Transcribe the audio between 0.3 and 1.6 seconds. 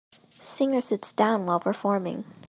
Singer sits down while